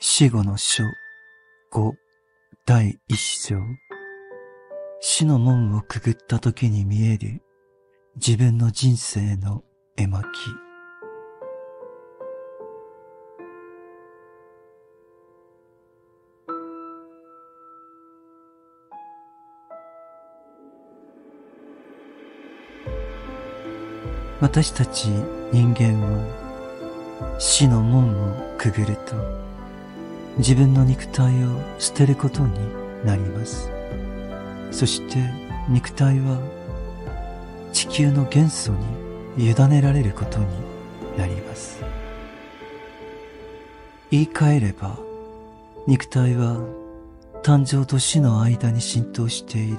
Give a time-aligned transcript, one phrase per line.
[0.00, 0.84] 死後の書
[1.72, 1.92] 5
[2.64, 3.56] 第一章。
[5.00, 7.42] 死の門をくぐった時に見える。
[8.14, 9.64] 自分の人生の
[9.96, 10.24] 絵巻。
[24.40, 25.06] 私たち
[25.52, 29.48] 人間は死の門をくぐると
[30.38, 32.54] 自分の肉体を捨てることに
[33.04, 33.70] なります。
[34.70, 35.18] そして
[35.68, 36.38] 肉体は
[37.72, 38.72] 地球の元素
[39.36, 40.46] に委ねられることに
[41.16, 41.80] なります。
[44.10, 44.98] 言い換えれば
[45.86, 46.56] 肉体は
[47.42, 49.78] 誕生と死の間に浸透している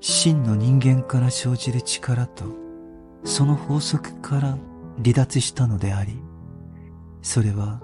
[0.00, 2.44] 真の人間から生じる力と
[3.24, 4.58] その法則から
[5.02, 6.22] 離脱したのであり、
[7.20, 7.80] それは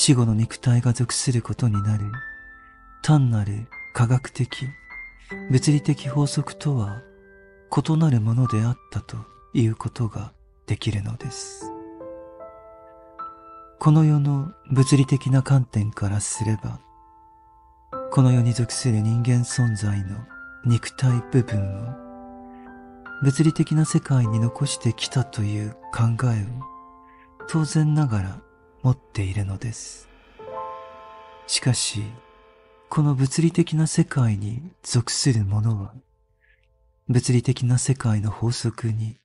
[0.00, 2.04] 死後の肉体が属することになる
[3.02, 4.68] 単なる科学的、
[5.50, 7.02] 物理的法則とは
[7.76, 9.16] 異なるものであったと
[9.54, 10.32] いうことが
[10.68, 11.72] できるのです。
[13.80, 16.78] この世の物理的な観点からすれば、
[18.12, 20.16] この世に属する人間存在の
[20.64, 21.92] 肉体部分を
[23.24, 28.47] 物理的な世界に残してきたという考えを当然ながら
[28.88, 30.08] 持っているのです。
[31.46, 32.02] しかし、
[32.88, 35.92] この物理的な世界に属するものは、
[37.06, 39.20] 物理的な世界の法則に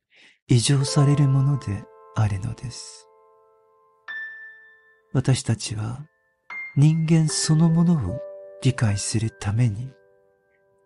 [0.50, 3.08] 異常されるものであるのです。
[5.14, 6.06] 私たちは
[6.76, 8.20] 人間そのものを
[8.64, 9.90] 理解するために、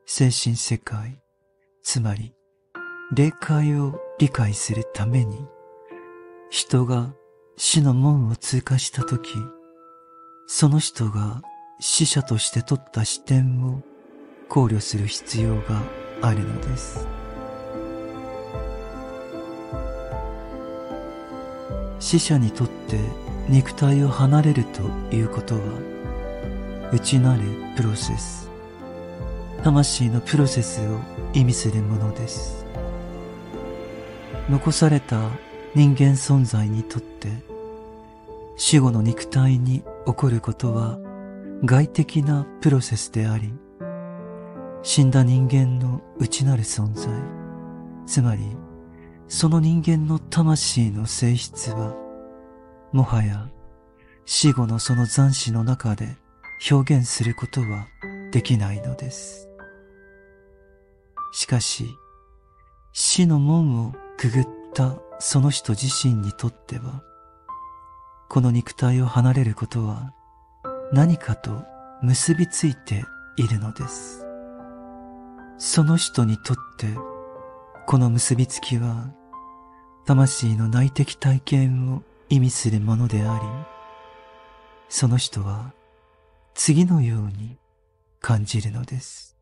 [0.06, 1.20] 精神世界、
[1.82, 2.36] つまり
[3.12, 5.48] 霊界を理解するために、
[6.52, 7.16] 人が
[7.60, 9.32] 死の門を通過したとき、
[10.46, 11.42] その人が
[11.80, 13.82] 死者として取った視点を
[14.48, 15.82] 考慮する必要が
[16.22, 17.08] あるのです。
[22.00, 23.00] 死者にとって
[23.50, 24.84] 肉体を離れると
[25.16, 25.62] いうことは、
[26.94, 27.42] 内なる
[27.76, 28.52] プロセス、
[29.64, 31.00] 魂のプロセスを
[31.34, 32.64] 意味するものです。
[34.48, 35.32] 残された
[35.74, 37.47] 人間存在にとって
[38.58, 41.00] 死後の肉体に起こることは
[41.64, 43.54] 外的なプロセスであり
[44.84, 47.08] 死んだ人間の内なる存在
[48.06, 48.42] つまり
[49.28, 51.96] その人間の魂の性質は
[52.92, 53.50] もはや
[54.26, 56.18] 死後のその残死の中で
[56.70, 57.88] 表現することは
[58.32, 59.48] できないのです。
[61.32, 61.86] しかし、
[62.94, 67.04] 死の門をくぐったその人自身にとっては、
[68.30, 70.14] この肉体を離れることは
[70.92, 71.64] 何かと
[72.02, 73.06] 結びついて
[73.38, 74.26] いるのです。
[75.58, 76.88] その人にとって、
[77.88, 79.12] この結びつきは、
[80.06, 83.46] 魂の内的体験を意味するものであり、
[84.90, 85.74] その人は
[86.54, 87.58] 次のように
[88.20, 89.38] 感じるのです。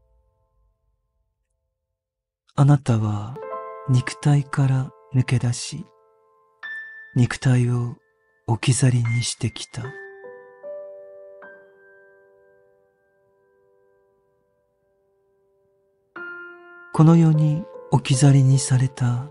[2.56, 3.36] あなたは
[3.90, 5.86] 肉体から抜け出し、
[7.16, 7.96] 肉体を
[8.48, 9.82] 置き去りにしてきた。
[16.94, 19.28] この世に置き去りにされた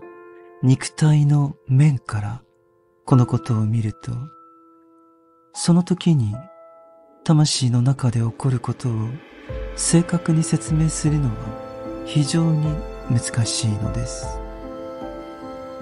[0.61, 2.41] 肉体の面から
[3.05, 4.11] このことを見ると、
[5.53, 6.35] その時に
[7.23, 8.91] 魂の中で起こることを
[9.77, 12.67] 正確に説明するのは非常に
[13.09, 14.25] 難しいのです。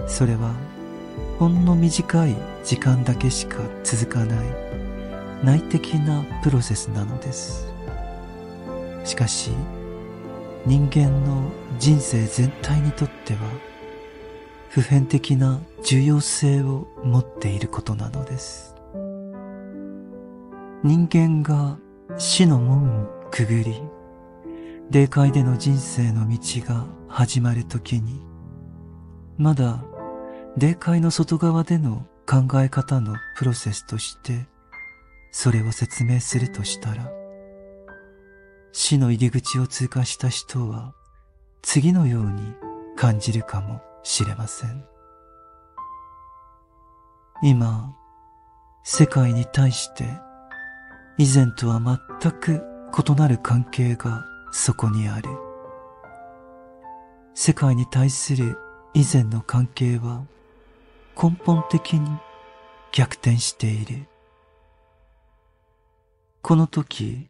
[0.06, 0.54] それは
[1.40, 4.48] ほんの短い時間だけしか続かない
[5.44, 7.68] 内的なプロセスなのです。
[9.04, 9.52] しかし
[10.66, 13.40] 人間の人生全体にとっては
[14.70, 18.76] 普遍的な重要性を持っていることなのです。
[20.84, 21.78] 人間が
[22.18, 23.82] 死の門をくぐり
[24.92, 28.22] 霊界での人生の道が始まるときに
[29.38, 29.84] まだ
[30.56, 34.46] 霊界の外側での考え方のプロセスとして
[35.32, 37.12] それを説明するとしたら
[38.72, 40.94] 死の入り口を通過した人は
[41.64, 42.54] 次のように
[42.96, 44.86] 感じるかもしれません。
[47.42, 47.94] 今
[48.84, 50.06] 世界に対して
[51.18, 51.82] 以前とは
[52.20, 52.64] 全く
[53.08, 55.30] 異なる関係がそこにある。
[57.34, 58.58] 世界に対する
[58.94, 60.24] 以前の関係は
[61.22, 62.10] 根本的に
[62.92, 64.08] 逆転している。
[66.42, 67.30] この時、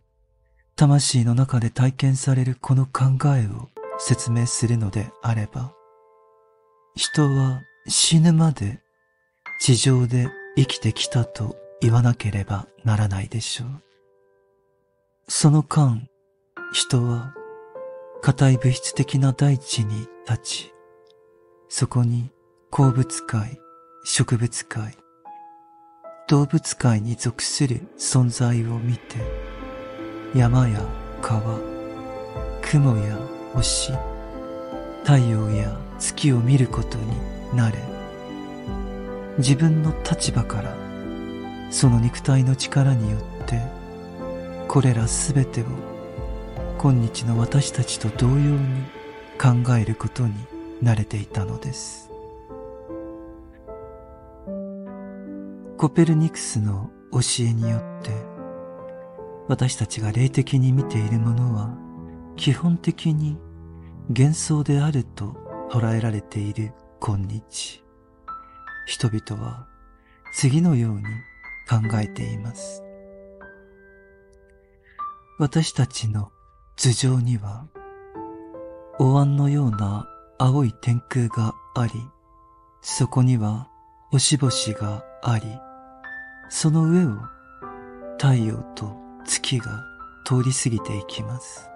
[0.76, 3.04] 魂の中で体験されるこの考
[3.38, 3.70] えを
[4.00, 5.74] 説明するのであれば、
[6.96, 8.82] 人は死ぬまで
[9.60, 13.84] 地上で生きてきたと言わなければならないでしょう。
[15.28, 16.08] その間、
[16.72, 17.34] 人は
[18.22, 20.74] 硬い物質的な大地に立ち、
[21.70, 22.32] そこに
[22.72, 23.60] 鉱物界、
[24.06, 24.98] 植物界、
[26.28, 29.16] 動物界に属する存在を見て、
[30.36, 30.86] 山や
[31.22, 31.58] 川、
[32.62, 33.18] 雲や
[33.54, 33.94] 星、
[35.04, 37.78] 太陽や月を見ることになれ、
[39.38, 40.76] 自分の立場から
[41.72, 43.62] その肉体の力によって
[44.68, 45.66] これらすべてを
[46.78, 48.84] 今日の私たちと同様に
[49.42, 50.34] 考えることに
[50.84, 52.12] 慣れていたのです。
[55.84, 58.12] コペルニクスの教えによって
[59.50, 61.78] 私たちが霊的に見ているものは
[62.38, 63.38] 基本的に
[64.08, 65.36] 幻想であると
[65.70, 66.72] 捉えられている
[67.02, 67.84] 今日
[68.88, 69.68] 人々は
[70.34, 71.04] 次のように
[71.70, 72.82] 考えています。
[75.38, 76.32] 私たちの
[76.78, 77.68] 頭上には、
[79.00, 80.08] お椀のような
[80.40, 81.92] 青い天空があり、
[82.82, 83.68] そこには
[84.12, 85.44] 星々があり、
[86.50, 87.18] その上を
[88.18, 88.95] 太陽と
[89.25, 89.84] 月が
[90.25, 91.68] 通り過ぎていきます。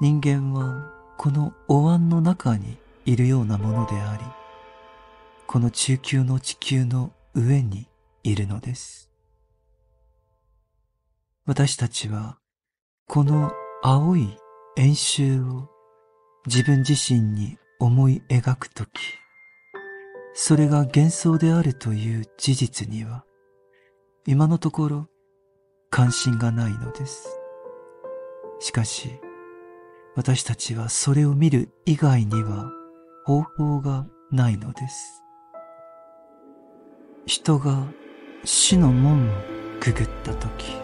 [0.00, 4.24] 人間はこのお椀の中にいるようなものであり、
[5.46, 7.86] この中級の地球の上に
[8.22, 9.10] いるのです。
[11.46, 12.38] 私たちは
[13.06, 13.52] この
[13.82, 14.36] 青い
[14.76, 15.68] 演習を
[16.46, 19.19] 自分自身に思い描くとき、
[20.34, 23.24] それが幻想であるという事実には、
[24.26, 25.06] 今のところ
[25.90, 27.28] 関心がないのです。
[28.60, 29.20] しかし、
[30.16, 32.70] 私たちはそれを見る以外には
[33.24, 35.22] 方法がないのです。
[37.26, 37.86] 人が
[38.44, 39.32] 死の門を
[39.80, 40.76] くぐった時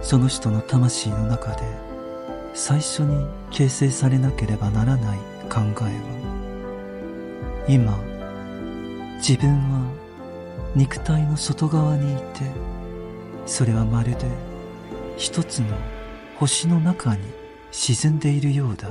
[0.00, 1.62] その人の魂の中で
[2.54, 5.18] 最初に形成されなければならない
[5.50, 7.98] 考えは今
[9.18, 9.90] 自分は
[10.74, 12.42] 肉体の外側にいて
[13.46, 14.26] それはまるで
[15.16, 15.76] 一つの
[16.36, 17.22] 星の中に
[17.70, 18.90] 沈んでいるようだ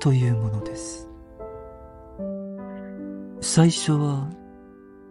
[0.00, 1.08] というものです。
[3.40, 4.28] 最初は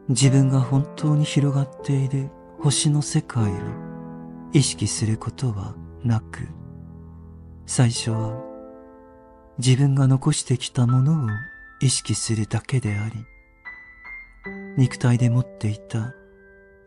[0.09, 2.29] 自分が本当に広がっている
[2.59, 3.55] 星の世界を
[4.53, 6.47] 意識することはなく、
[7.65, 8.41] 最初は
[9.57, 11.29] 自分が残してきたものを
[11.81, 13.25] 意識するだけであり、
[14.77, 16.13] 肉体で持っていた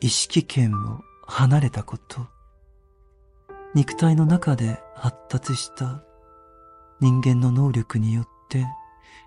[0.01, 2.27] 意識圏を離れたこと、
[3.75, 6.03] 肉体の中で発達した
[7.01, 8.65] 人間の能力によって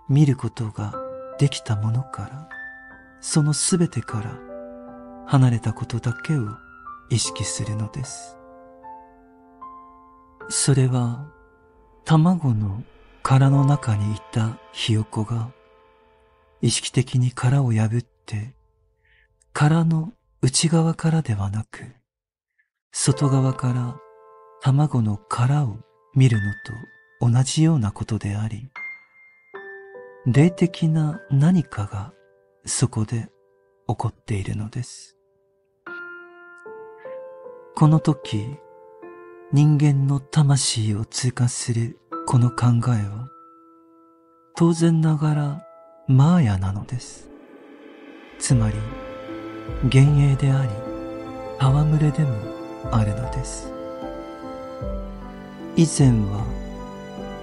[0.09, 0.95] 見ることが
[1.37, 2.49] できたものから、
[3.21, 4.39] そのすべてから
[5.27, 6.47] 離れたことだけを
[7.09, 8.37] 意識するのです。
[10.49, 11.27] それは
[12.05, 12.83] 卵の
[13.21, 15.51] 殻の中にいたひよこが
[16.61, 18.16] 意識的に殻を破って
[19.53, 21.83] 殻の内側からではなく
[22.91, 23.97] 外側から
[24.61, 25.77] 卵の殻を
[26.15, 28.69] 見るのと同じようなことであり
[30.25, 32.13] 霊的な何かが
[32.65, 33.29] そこで
[33.87, 35.17] 起こっているのです。
[37.75, 38.57] この時、
[39.53, 43.29] 人間の魂を通過するこの考えは、
[44.55, 45.65] 当然ながら
[46.07, 47.29] マーヤなのです。
[48.39, 48.75] つまり、
[49.83, 50.69] 幻影であり、
[51.59, 52.35] 戯れでも
[52.91, 53.77] あるのです。
[55.77, 56.43] 以前は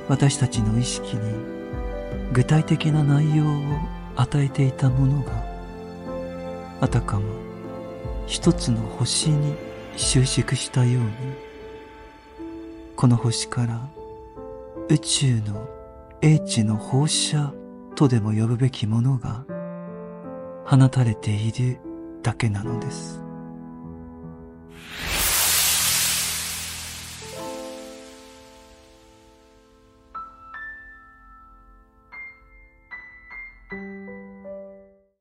[0.09, 1.21] 私たちの意識に
[2.33, 3.49] 具体的な内容を
[4.17, 5.33] 与えていたものが
[6.81, 7.27] あたかも
[8.27, 9.55] 一つの星に
[9.97, 11.11] 収縮したように
[12.97, 13.89] この星から
[14.89, 15.69] 宇宙の
[16.21, 17.53] 英知の放射
[17.95, 19.45] とでも呼ぶべきものが
[20.65, 21.79] 放たれている
[22.23, 23.24] だけなのです。